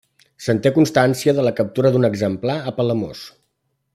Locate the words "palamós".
2.79-3.23